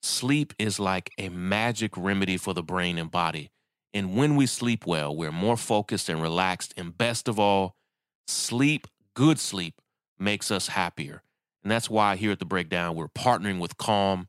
Sleep 0.00 0.54
is 0.60 0.78
like 0.78 1.10
a 1.18 1.28
magic 1.28 1.96
remedy 1.96 2.36
for 2.36 2.54
the 2.54 2.62
brain 2.62 2.98
and 2.98 3.10
body. 3.10 3.50
And 3.92 4.16
when 4.16 4.36
we 4.36 4.46
sleep 4.46 4.86
well, 4.86 5.12
we're 5.16 5.32
more 5.32 5.56
focused 5.56 6.08
and 6.08 6.22
relaxed. 6.22 6.72
And 6.76 6.96
best 6.96 7.26
of 7.26 7.40
all, 7.40 7.74
sleep, 8.28 8.86
good 9.14 9.40
sleep, 9.40 9.80
makes 10.20 10.52
us 10.52 10.68
happier. 10.68 11.24
And 11.64 11.70
that's 11.72 11.90
why 11.90 12.14
here 12.14 12.30
at 12.30 12.38
The 12.38 12.44
Breakdown, 12.44 12.94
we're 12.94 13.08
partnering 13.08 13.58
with 13.58 13.76
Calm 13.76 14.28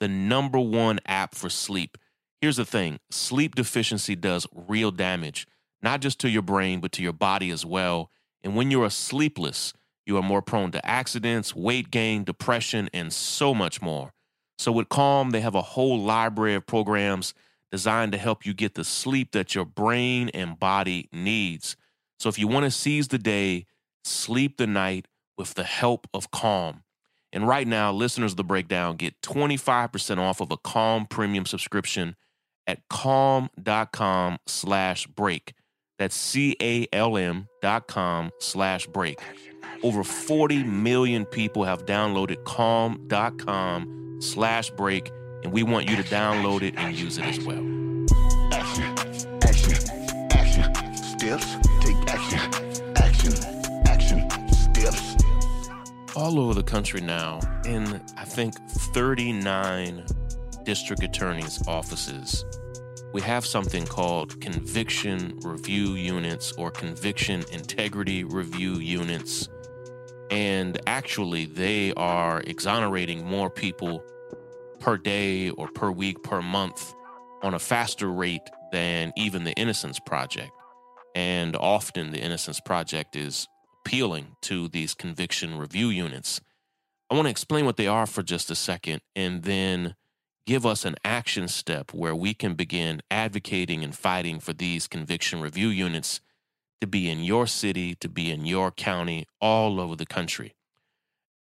the 0.00 0.08
number 0.08 0.58
one 0.58 1.00
app 1.06 1.34
for 1.34 1.48
sleep. 1.48 1.98
Here's 2.40 2.56
the 2.56 2.64
thing 2.64 2.98
sleep 3.10 3.54
deficiency 3.54 4.14
does 4.14 4.46
real 4.52 4.90
damage, 4.90 5.46
not 5.82 6.00
just 6.00 6.20
to 6.20 6.28
your 6.28 6.42
brain, 6.42 6.80
but 6.80 6.92
to 6.92 7.02
your 7.02 7.12
body 7.12 7.50
as 7.50 7.64
well. 7.64 8.10
And 8.42 8.54
when 8.54 8.70
you 8.70 8.82
are 8.82 8.90
sleepless, 8.90 9.72
you 10.06 10.16
are 10.18 10.22
more 10.22 10.42
prone 10.42 10.70
to 10.72 10.86
accidents, 10.86 11.56
weight 11.56 11.90
gain, 11.90 12.24
depression, 12.24 12.90
and 12.92 13.12
so 13.12 13.54
much 13.54 13.80
more. 13.80 14.12
So, 14.58 14.70
with 14.70 14.88
Calm, 14.88 15.30
they 15.30 15.40
have 15.40 15.54
a 15.54 15.62
whole 15.62 15.98
library 15.98 16.54
of 16.54 16.66
programs 16.66 17.34
designed 17.72 18.12
to 18.12 18.18
help 18.18 18.46
you 18.46 18.54
get 18.54 18.74
the 18.74 18.84
sleep 18.84 19.32
that 19.32 19.54
your 19.54 19.64
brain 19.64 20.28
and 20.28 20.58
body 20.58 21.08
needs. 21.12 21.76
So, 22.18 22.28
if 22.28 22.38
you 22.38 22.46
want 22.46 22.64
to 22.64 22.70
seize 22.70 23.08
the 23.08 23.18
day, 23.18 23.66
sleep 24.04 24.58
the 24.58 24.66
night 24.66 25.08
with 25.36 25.54
the 25.54 25.64
help 25.64 26.06
of 26.14 26.30
Calm. 26.30 26.83
And 27.34 27.48
right 27.48 27.66
now, 27.66 27.92
listeners 27.92 28.32
of 28.32 28.36
the 28.36 28.44
breakdown 28.44 28.96
get 28.96 29.20
25% 29.20 30.18
off 30.18 30.40
of 30.40 30.52
a 30.52 30.56
Calm 30.56 31.04
premium 31.04 31.44
subscription 31.44 32.14
at 32.66 32.78
calm.com 32.88 34.38
slash 34.46 35.08
break. 35.08 35.52
That's 35.98 36.14
C-A-L-M 36.14 37.48
dot 37.60 37.88
com 37.88 38.30
slash 38.38 38.86
break. 38.86 39.18
Over 39.82 40.04
40 40.04 40.62
million 40.64 41.26
people 41.26 41.64
have 41.64 41.86
downloaded 41.86 42.44
calm.com 42.44 44.18
slash 44.20 44.70
break, 44.70 45.10
and 45.42 45.52
we 45.52 45.62
want 45.62 45.90
you 45.90 45.96
to 45.96 46.04
download 46.04 46.62
it 46.62 46.74
and 46.76 46.96
use 46.96 47.18
it 47.18 47.24
as 47.24 47.40
well. 47.40 47.62
All 56.16 56.38
over 56.38 56.54
the 56.54 56.62
country 56.62 57.00
now 57.00 57.40
in, 57.64 58.00
I 58.16 58.24
think, 58.24 58.54
39 58.68 60.04
district 60.64 61.02
attorney's 61.02 61.66
offices. 61.66 62.44
We 63.12 63.20
have 63.22 63.46
something 63.46 63.86
called 63.86 64.40
conviction 64.40 65.38
review 65.42 65.94
units 65.94 66.52
or 66.52 66.70
conviction 66.70 67.44
integrity 67.52 68.24
review 68.24 68.74
units. 68.74 69.48
And 70.30 70.80
actually, 70.86 71.46
they 71.46 71.92
are 71.94 72.40
exonerating 72.40 73.24
more 73.24 73.50
people 73.50 74.02
per 74.80 74.96
day 74.96 75.50
or 75.50 75.68
per 75.68 75.90
week, 75.90 76.22
per 76.22 76.42
month 76.42 76.94
on 77.42 77.54
a 77.54 77.58
faster 77.58 78.10
rate 78.10 78.48
than 78.72 79.12
even 79.16 79.44
the 79.44 79.52
Innocence 79.52 80.00
Project. 80.00 80.50
And 81.14 81.54
often 81.54 82.10
the 82.10 82.18
Innocence 82.20 82.58
Project 82.58 83.14
is 83.14 83.48
appealing 83.84 84.36
to 84.40 84.66
these 84.68 84.94
conviction 84.94 85.58
review 85.58 85.88
units. 85.88 86.40
I 87.10 87.14
want 87.14 87.26
to 87.26 87.30
explain 87.30 87.66
what 87.66 87.76
they 87.76 87.86
are 87.86 88.06
for 88.06 88.22
just 88.22 88.50
a 88.50 88.54
second 88.54 89.02
and 89.14 89.42
then 89.42 89.94
give 90.46 90.64
us 90.64 90.86
an 90.86 90.96
action 91.04 91.48
step 91.48 91.92
where 91.92 92.14
we 92.14 92.32
can 92.32 92.54
begin 92.54 93.02
advocating 93.10 93.84
and 93.84 93.94
fighting 93.94 94.40
for 94.40 94.54
these 94.54 94.88
conviction 94.88 95.42
review 95.42 95.68
units 95.68 96.22
to 96.80 96.86
be 96.86 97.10
in 97.10 97.22
your 97.22 97.46
city, 97.46 97.94
to 97.96 98.08
be 98.08 98.30
in 98.30 98.46
your 98.46 98.70
county, 98.70 99.26
all 99.38 99.78
over 99.78 99.96
the 99.96 100.06
country. 100.06 100.54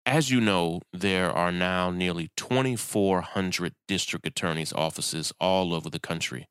As 0.05 0.31
you 0.31 0.39
know, 0.39 0.81
there 0.93 1.31
are 1.31 1.51
now 1.51 1.91
nearly 1.91 2.31
2,400 2.37 3.73
district 3.89 4.25
attorneys' 4.25 4.73
offices 4.73 5.33
all 5.39 5.73
over 5.73 5.89
the 5.89 5.99
country. 5.99 6.47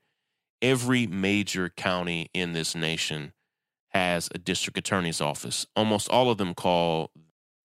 Every 0.61 1.07
major 1.07 1.71
county 1.71 2.29
in 2.35 2.53
this 2.53 2.75
nation 2.75 3.33
has 3.91 4.29
a 4.35 4.39
district 4.39 4.79
attorney's 4.79 5.21
office. 5.21 5.67
Almost 5.77 6.09
all 6.09 6.31
of 6.31 6.39
them 6.39 6.55
call 6.55 7.11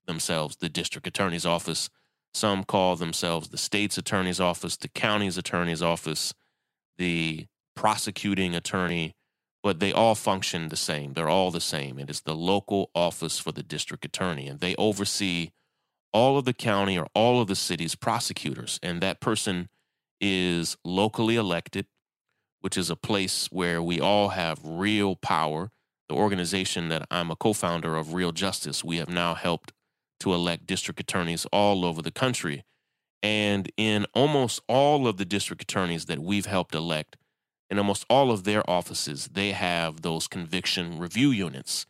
themselves 0.05 0.57
the 0.57 0.69
district 0.69 1.07
attorney's 1.07 1.45
office. 1.45 1.89
Some 2.33 2.63
call 2.63 2.95
themselves 2.95 3.49
the 3.49 3.57
state's 3.57 3.97
attorney's 3.97 4.39
office, 4.39 4.75
the 4.77 4.87
county's 4.87 5.37
attorney's 5.37 5.81
office, 5.81 6.33
the 6.97 7.47
prosecuting 7.75 8.55
attorney, 8.55 9.15
but 9.63 9.79
they 9.79 9.91
all 9.91 10.15
function 10.15 10.69
the 10.69 10.75
same. 10.75 11.13
They're 11.13 11.29
all 11.29 11.51
the 11.51 11.61
same. 11.61 11.97
It 11.97 12.09
is 12.09 12.21
the 12.21 12.35
local 12.35 12.91
office 12.93 13.39
for 13.39 13.51
the 13.51 13.63
district 13.63 14.05
attorney, 14.05 14.47
and 14.47 14.59
they 14.59 14.75
oversee 14.75 15.51
all 16.13 16.37
of 16.37 16.45
the 16.45 16.53
county 16.53 16.97
or 16.97 17.07
all 17.13 17.41
of 17.41 17.47
the 17.47 17.55
city's 17.55 17.95
prosecutors. 17.95 18.79
And 18.81 19.01
that 19.01 19.19
person 19.19 19.69
is 20.21 20.77
locally 20.85 21.35
elected, 21.35 21.87
which 22.61 22.77
is 22.77 22.89
a 22.89 22.95
place 22.95 23.47
where 23.51 23.81
we 23.81 23.99
all 23.99 24.29
have 24.29 24.59
real 24.63 25.15
power. 25.15 25.71
The 26.07 26.15
organization 26.15 26.89
that 26.89 27.07
I'm 27.09 27.31
a 27.31 27.35
co 27.35 27.53
founder 27.53 27.95
of, 27.95 28.13
Real 28.13 28.31
Justice, 28.31 28.83
we 28.83 28.97
have 28.97 29.09
now 29.09 29.33
helped 29.33 29.73
to 30.19 30.33
elect 30.33 30.67
district 30.67 30.99
attorneys 30.99 31.45
all 31.51 31.85
over 31.85 32.01
the 32.01 32.11
country. 32.11 32.63
And 33.23 33.71
in 33.75 34.05
almost 34.13 34.61
all 34.67 35.07
of 35.07 35.17
the 35.17 35.25
district 35.25 35.63
attorneys 35.63 36.05
that 36.05 36.19
we've 36.19 36.45
helped 36.45 36.75
elect, 36.75 37.17
in 37.69 37.79
almost 37.79 38.05
all 38.09 38.31
of 38.31 38.43
their 38.43 38.67
offices, 38.69 39.29
they 39.33 39.51
have 39.51 40.01
those 40.03 40.27
conviction 40.27 40.99
review 40.99 41.31
units. 41.31 41.87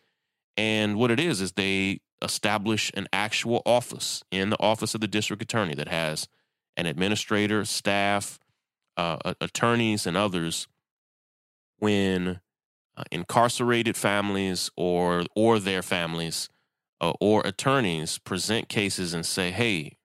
And 0.55 0.95
what 0.97 1.11
it 1.11 1.19
is, 1.19 1.41
is 1.41 1.53
they 1.53 1.99
establish 2.21 2.91
an 2.95 3.07
actual 3.11 3.61
office 3.65 4.23
in 4.31 4.49
the 4.49 4.61
office 4.61 4.95
of 4.95 5.01
the 5.01 5.07
district 5.07 5.41
attorney 5.41 5.75
that 5.75 5.89
has 5.89 6.29
an 6.77 6.85
administrator, 6.85 7.65
staff, 7.65 8.39
uh, 8.95 9.33
attorneys, 9.41 10.07
and 10.07 10.15
others 10.15 10.67
when 11.79 12.39
uh, 12.97 13.03
incarcerated 13.11 13.97
families 13.97 14.71
or 14.75 15.25
or 15.35 15.59
their 15.59 15.81
families 15.81 16.49
uh, 17.01 17.13
or 17.19 17.41
attorneys 17.45 18.17
present 18.17 18.69
cases 18.69 19.13
and 19.13 19.25
say, 19.25 19.51
"Hey, 19.51 19.97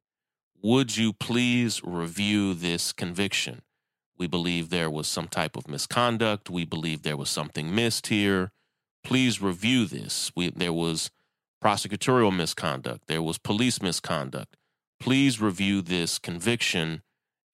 would 0.62 0.96
you 0.96 1.12
please 1.12 1.82
review 1.84 2.54
this 2.54 2.92
conviction? 2.92 3.62
We 4.18 4.26
believe 4.26 4.68
there 4.68 4.90
was 4.90 5.08
some 5.08 5.28
type 5.28 5.56
of 5.56 5.66
misconduct. 5.66 6.50
We 6.50 6.66
believe 6.66 7.02
there 7.02 7.16
was 7.16 7.30
something 7.30 7.74
missed 7.74 8.08
here. 8.08 8.52
Please 9.02 9.40
review 9.40 9.86
this. 9.86 10.30
We, 10.36 10.50
there 10.50 10.74
was 10.74 11.10
prosecutorial 11.64 12.36
misconduct. 12.36 13.06
There 13.06 13.22
was 13.22 13.38
police 13.38 13.80
misconduct. 13.80 14.56
Please 14.98 15.40
review 15.40 15.80
this 15.80 16.18
conviction, 16.18 17.02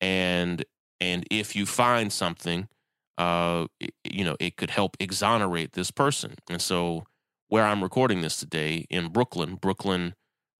and 0.00 0.64
and 1.00 1.24
if 1.30 1.54
you 1.54 1.66
find 1.66 2.12
something, 2.12 2.68
uh, 3.18 3.66
you 4.04 4.24
know, 4.24 4.36
it 4.38 4.56
could 4.56 4.70
help 4.70 4.96
exonerate 5.00 5.72
this 5.72 5.90
person. 5.90 6.34
And 6.50 6.60
so, 6.60 7.04
where 7.48 7.64
I'm 7.64 7.82
recording 7.82 8.20
this 8.20 8.38
today 8.38 8.86
in 8.90 9.08
Brooklyn, 9.08 9.54
Brooklyn 9.56 10.14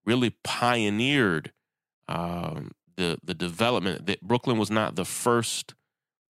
really 0.05 0.37
pioneered 0.45 1.53
um, 2.09 2.71
the 2.97 3.19
the 3.23 3.35
development. 3.35 4.07
That 4.07 4.23
Brooklyn 4.23 4.59
was 4.59 4.71
not 4.71 4.97
the 4.97 5.05
first 5.05 5.75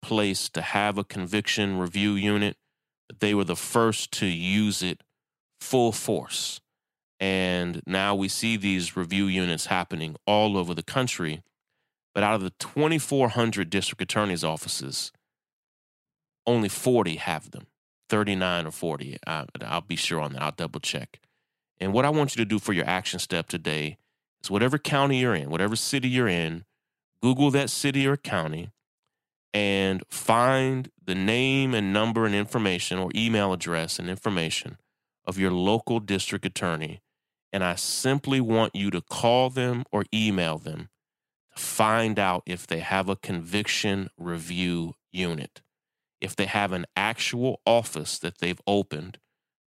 place 0.02 0.48
to 0.50 0.62
have 0.62 0.98
a 0.98 1.04
conviction 1.04 1.78
review 1.78 2.12
unit, 2.12 2.56
but 3.08 3.20
they 3.20 3.34
were 3.34 3.44
the 3.44 3.56
first 3.56 4.12
to 4.12 4.26
use 4.26 4.82
it 4.82 5.02
full 5.60 5.92
force. 5.92 6.60
And 7.18 7.82
now 7.86 8.14
we 8.14 8.28
see 8.28 8.56
these 8.56 8.96
review 8.96 9.26
units 9.26 9.66
happening 9.66 10.16
all 10.26 10.56
over 10.56 10.74
the 10.74 10.82
country. 10.82 11.42
But 12.14 12.22
out 12.22 12.34
of 12.34 12.42
the 12.42 12.52
2,400 12.58 13.68
district 13.68 14.00
attorney's 14.00 14.44
offices, 14.44 15.12
only 16.46 16.68
40 16.68 17.16
have 17.16 17.50
them 17.50 17.66
39 18.08 18.66
or 18.66 18.70
40. 18.70 19.18
I, 19.26 19.46
I'll 19.62 19.80
be 19.80 19.96
sure 19.96 20.20
on 20.20 20.32
that. 20.32 20.42
I'll 20.42 20.52
double 20.52 20.80
check. 20.80 21.20
And 21.78 21.92
what 21.92 22.04
I 22.04 22.10
want 22.10 22.34
you 22.34 22.44
to 22.44 22.48
do 22.48 22.58
for 22.58 22.72
your 22.72 22.86
action 22.86 23.18
step 23.18 23.48
today 23.48 23.98
is 24.42 24.50
whatever 24.50 24.78
county 24.78 25.20
you're 25.20 25.34
in, 25.34 25.50
whatever 25.50 25.76
city 25.76 26.08
you're 26.08 26.28
in, 26.28 26.64
Google 27.22 27.50
that 27.50 27.70
city 27.70 28.06
or 28.06 28.16
county 28.16 28.70
and 29.52 30.02
find 30.08 30.90
the 31.04 31.14
name 31.14 31.74
and 31.74 31.92
number 31.92 32.26
and 32.26 32.34
information 32.34 32.98
or 32.98 33.10
email 33.14 33.52
address 33.52 33.98
and 33.98 34.08
information 34.08 34.76
of 35.24 35.38
your 35.38 35.50
local 35.50 35.98
district 35.98 36.44
attorney 36.44 37.00
and 37.56 37.64
I 37.64 37.74
simply 37.76 38.38
want 38.38 38.74
you 38.74 38.90
to 38.90 39.00
call 39.00 39.48
them 39.48 39.84
or 39.90 40.04
email 40.12 40.58
them 40.58 40.90
to 41.54 41.62
find 41.62 42.18
out 42.18 42.42
if 42.44 42.66
they 42.66 42.80
have 42.80 43.08
a 43.08 43.16
conviction 43.16 44.10
review 44.18 44.94
unit, 45.10 45.62
if 46.26 46.36
they 46.36 46.44
have 46.44 46.72
an 46.72 46.84
actual 46.96 47.60
office 47.64 48.18
that 48.18 48.38
they've 48.38 48.60
opened 48.66 49.18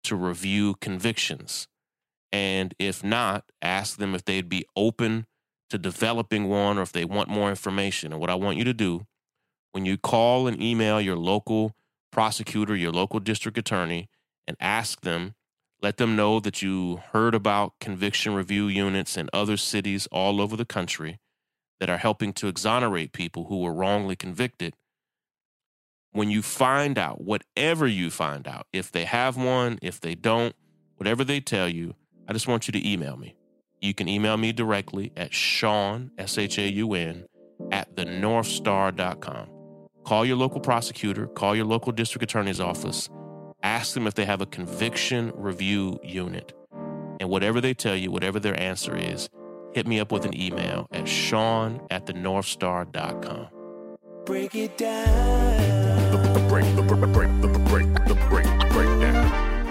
to 0.06 0.16
review 0.16 0.76
convictions. 0.82 1.68
And 2.32 2.74
if 2.80 3.04
not, 3.04 3.46
ask 3.62 3.98
them 3.98 4.16
if 4.16 4.26
they'd 4.26 4.50
be 4.50 4.66
open 4.76 5.28
to 5.70 5.78
developing 5.78 6.48
one 6.48 6.78
or 6.78 6.82
if 6.82 6.92
they 6.92 7.06
want 7.06 7.30
more 7.30 7.50
information. 7.50 8.12
And 8.12 8.20
what 8.20 8.30
I 8.30 8.36
want 8.36 8.58
you 8.58 8.64
to 8.64 8.74
do 8.74 9.06
when 9.72 9.86
you 9.86 9.98
call 9.98 10.48
and 10.48 10.62
email 10.62 11.00
your 11.00 11.18
local 11.18 11.76
prosecutor, 12.12 12.76
your 12.76 12.92
local 12.92 13.20
district 13.20 13.58
attorney, 13.58 14.10
and 14.48 14.58
ask 14.60 15.02
them 15.02 15.36
let 15.82 15.98
them 15.98 16.16
know 16.16 16.40
that 16.40 16.62
you 16.62 17.02
heard 17.12 17.36
about 17.36 17.74
conviction 17.80 18.34
review 18.34 18.68
units 18.68 19.18
in 19.18 19.30
other 19.34 19.58
cities 19.58 20.08
all 20.12 20.42
over 20.42 20.56
the 20.56 20.66
country 20.66 21.20
that 21.80 21.90
are 21.90 21.98
helping 21.98 22.34
to 22.34 22.48
exonerate 22.48 23.14
people 23.14 23.46
who 23.46 23.60
were 23.60 23.74
wrongly 23.74 24.16
convicted. 24.16 24.74
When 26.16 26.30
you 26.30 26.42
find 26.42 26.98
out, 26.98 27.22
whatever 27.22 27.86
you 27.86 28.10
find 28.10 28.48
out, 28.48 28.68
if 28.74 28.92
they 28.92 29.04
have 29.06 29.38
one, 29.38 29.80
if 29.82 30.00
they 30.00 30.16
don't, 30.16 30.56
whatever 30.98 31.24
they 31.24 31.42
tell 31.42 31.70
you, 31.70 31.94
I 32.28 32.34
just 32.34 32.48
want 32.48 32.68
you 32.68 32.72
to 32.72 32.90
email 32.90 33.18
me. 33.18 33.36
You 33.82 33.94
can 33.94 34.08
email 34.08 34.38
me 34.38 34.52
directly 34.52 35.12
at 35.16 35.34
Shaun, 35.34 36.12
S 36.18 36.38
H 36.38 36.58
A 36.58 36.72
U 36.72 36.94
N, 36.94 37.26
at 37.72 37.96
thenorthstar.com. 37.96 39.50
Call 40.06 40.26
your 40.26 40.38
local 40.38 40.62
prosecutor, 40.62 41.28
call 41.28 41.56
your 41.56 41.66
local 41.66 41.92
district 41.92 42.24
attorney's 42.24 42.60
office, 42.60 43.10
Ask 43.66 43.96
them 43.96 44.06
if 44.06 44.14
they 44.14 44.26
have 44.26 44.42
a 44.42 44.46
conviction 44.46 45.32
review 45.36 46.00
unit. 46.04 46.54
And 47.20 47.30
whatever 47.30 47.60
they 47.60 47.74
tell 47.74 47.96
you, 47.96 48.12
whatever 48.12 48.40
their 48.40 48.58
answer 48.60 48.96
is, 48.96 49.28
hit 49.74 49.88
me 49.88 50.00
up 50.00 50.12
with 50.12 50.24
an 50.24 50.40
email 50.40 50.86
at 50.92 51.08
shaun 51.08 51.82
at 51.90 52.06
thenorthstar.com. 52.06 53.48
Break 54.24 54.54
it 54.54 54.78
down. 54.78 55.85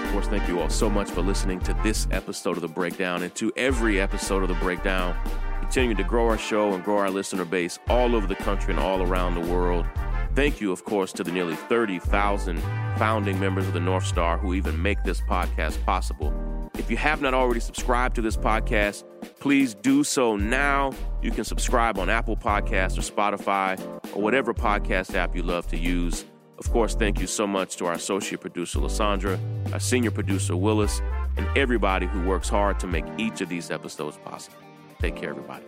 Of 0.05 0.13
course, 0.13 0.29
thank 0.29 0.49
you 0.49 0.61
all 0.61 0.71
so 0.71 0.89
much 0.89 1.11
for 1.11 1.23
listening 1.23 1.61
to 1.61 1.75
this 1.83 2.07
episode 2.11 2.57
of 2.57 2.63
The 2.63 2.69
Breakdown 2.69 3.23
and 3.23 3.35
to 3.37 3.53
every 3.57 4.01
episode 4.01 4.43
of 4.43 4.49
The 4.49 4.55
Breakdown. 4.57 5.17
Continuing 5.61 5.97
to 5.97 6.05
grow 6.05 6.29
our 6.29 6.39
show 6.39 6.73
and 6.73 6.85
grow 6.85 6.99
our 6.99 7.11
listener 7.11 7.45
base 7.45 7.79
all 7.89 8.15
over 8.15 8.27
the 8.27 8.37
country 8.37 8.75
and 8.75 8.81
all 8.81 9.03
around 9.03 9.35
the 9.35 9.53
world. 9.53 9.87
Thank 10.35 10.61
you, 10.61 10.73
of 10.73 10.85
course, 10.85 11.13
to 11.15 11.25
the 11.25 11.33
nearly 11.33 11.57
30,000 11.57 12.61
founding 12.97 13.41
members 13.41 13.67
of 13.67 13.73
the 13.73 13.81
North 13.81 14.05
Star 14.05 14.37
who 14.39 14.55
even 14.55 14.81
make 14.81 15.03
this 15.05 15.21
podcast 15.23 15.83
possible. 15.85 16.33
If 16.77 16.91
you 16.91 16.97
have 16.97 17.23
not 17.23 17.35
already 17.35 17.61
subscribed 17.61 18.17
to 18.17 18.23
this 18.23 18.37
podcast, 18.37 19.05
please 19.39 19.75
do 19.75 20.05
so 20.05 20.37
now. 20.37 20.93
You 21.23 21.31
can 21.31 21.45
subscribe 21.45 21.99
on 21.99 22.11
Apple 22.11 22.37
Podcasts 22.37 22.99
or 22.99 23.03
Spotify 23.03 23.81
or 24.15 24.23
whatever 24.23 24.53
podcast 24.53 25.15
app 25.15 25.35
you 25.35 25.43
love 25.43 25.67
to 25.69 25.79
use. 25.79 26.25
Of 26.59 26.71
course, 26.71 26.95
thank 26.95 27.21
you 27.21 27.27
so 27.27 27.47
much 27.47 27.77
to 27.77 27.87
our 27.87 27.95
associate 27.95 28.41
producer, 28.41 28.79
Lysandra, 28.79 29.39
our 29.73 29.81
senior 29.81 30.11
producer, 30.11 30.57
Willis, 30.57 31.01
and 31.37 31.47
everybody 31.59 32.07
who 32.07 32.23
works 32.23 32.49
hard 32.49 32.79
to 32.81 32.87
make 32.87 33.05
each 33.19 33.41
of 33.41 33.49
these 33.49 33.71
episodes 33.71 34.17
possible. 34.25 34.59
Take 35.01 35.17
care, 35.17 35.31
everybody. 35.31 35.65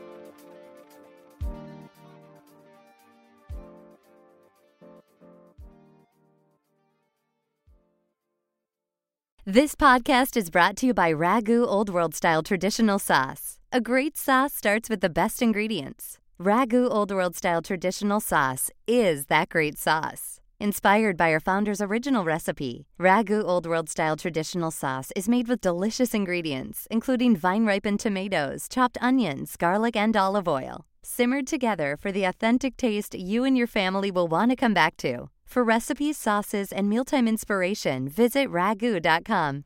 This 9.49 9.77
podcast 9.77 10.37
is 10.37 10.51
brought 10.51 10.77
to 10.79 10.87
you 10.87 10.94
by 10.94 11.12
Ragu 11.12 11.64
Old 11.64 11.88
World 11.88 12.16
Style 12.16 12.42
Traditional 12.42 12.99
Sauce. 12.99 13.59
A 13.70 13.81
great 13.81 14.16
sauce 14.16 14.53
starts 14.53 14.90
with 14.90 15.01
the 15.03 15.09
best 15.09 15.40
ingredients. 15.40 16.18
Ragu 16.40 16.90
Old 16.90 17.12
World 17.12 17.37
Style 17.37 17.62
Traditional 17.62 18.18
Sauce 18.18 18.72
is 18.88 19.27
that 19.27 19.49
great 19.49 19.79
sauce. 19.79 20.36
Inspired 20.59 21.19
by 21.19 21.33
our 21.33 21.40
founder's 21.40 21.83
original 21.83 22.25
recipe, 22.25 22.87
Ragu 22.99 23.45
Old 23.45 23.66
World 23.66 23.90
Style 23.90 24.16
Traditional 24.16 24.71
Sauce 24.71 25.12
is 25.14 25.29
made 25.29 25.49
with 25.49 25.61
delicious 25.61 26.14
ingredients, 26.14 26.88
including 26.90 27.37
vine 27.37 27.66
ripened 27.66 28.01
tomatoes, 28.01 28.66
chopped 28.66 28.97
onions, 29.03 29.55
garlic, 29.59 29.97
and 29.97 30.16
olive 30.16 30.49
oil, 30.49 30.87
simmered 31.03 31.47
together 31.47 31.95
for 32.01 32.11
the 32.11 32.25
authentic 32.25 32.79
taste 32.79 33.14
you 33.14 33.45
and 33.45 33.59
your 33.59 33.66
family 33.66 34.11
will 34.11 34.29
want 34.29 34.51
to 34.51 34.57
come 34.57 34.73
back 34.73 34.97
to. 34.97 35.29
For 35.45 35.62
recipes, 35.62 36.16
sauces, 36.16 36.73
and 36.73 36.88
mealtime 36.88 37.29
inspiration, 37.29 38.09
visit 38.09 38.49
ragu.com. 38.49 39.64